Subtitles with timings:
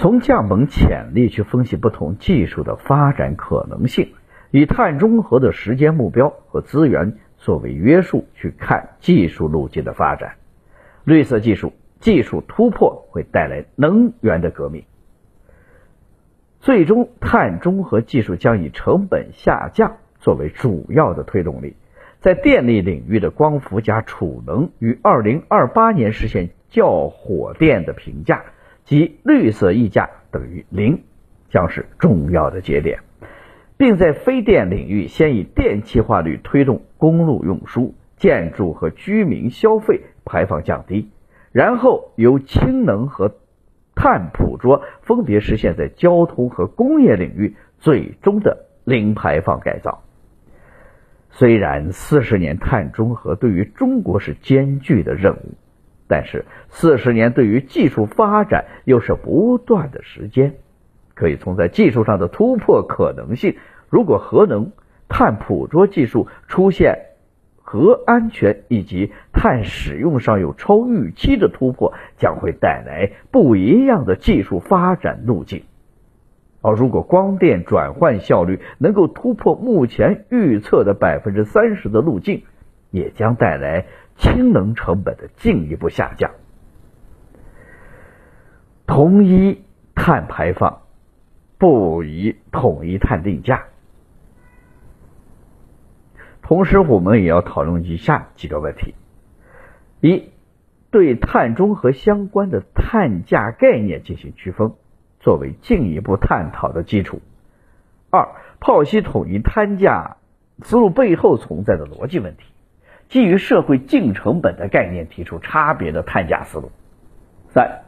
[0.00, 4.14] 从降本潜力去分析不同技术的发展可能性，
[4.50, 10.36] 以碳中和的时间目标和资源作为约束去看技术路径的发展。
[11.04, 14.84] 绿色技术技术突破会带来能源的革命，
[16.60, 21.76] 最终碳中和技术将以成本下降作为主要的推动力。
[22.20, 28.44] 在电力领域的光伏加储能于二零二八年实现较火电的评价，
[28.90, 31.04] 即绿色溢价等于零，
[31.48, 32.98] 将是重要的节点，
[33.76, 41.08] 并在非电领域先以电气化率推动公路运输、建筑和居民消费排放降低，
[41.52, 43.36] 然后由氢能和
[43.94, 50.02] 碳捕捉分别实现在交通和工业领域最终的零排放改造。
[51.30, 55.54] 虽然四十年碳中和对于中国是艰巨的任务，
[56.10, 60.56] 但是四十年对于技术发展又是不断的时间。
[61.14, 63.56] 可以从在技术上的突破可能性，
[63.88, 64.72] 如果核能、
[65.08, 67.06] 碳捕捉技术出现
[67.62, 75.62] 核安全以及碳使用上有超预期的突破，将会带来不一样的技术发展路径。
[76.62, 82.42] 而如果光电转换效率能够突破目前预测的百分之三十的路径，
[82.90, 83.86] 也将带来
[84.20, 86.30] 氢能成本的进一步下降。
[88.86, 89.64] 统一
[89.96, 90.82] 碳排放，
[91.58, 93.64] 不宜统一碳定价。
[96.42, 98.94] 同时，我们也要讨论以下几个问题：
[100.00, 100.30] 一，
[100.90, 104.72] 对碳中和相关的碳价概念进行区分。
[105.22, 107.20] 作为进一步探讨的基础。
[108.08, 110.16] 二、剖析统一碳价
[110.62, 112.44] 思路背后存在的逻辑问题，
[113.10, 116.70] 基于社会净成本的概念提出差别的碳价思路。
[117.48, 117.80] 三、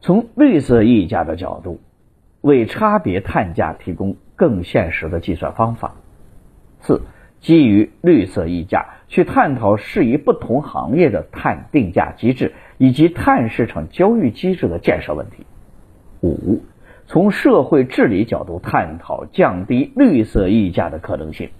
[0.00, 1.80] 从绿色溢价的角度，
[2.40, 5.96] 为差别碳价提供更现实的计算方法。
[6.78, 7.02] 四、
[7.40, 15.44] 基于绿色溢价去探讨适宜不同行业的碳定价机制以及碳市场交易机制的建设问题。
[16.22, 16.62] 五，
[17.08, 21.50] 从社会治理角度探讨降低绿色溢价的可能性。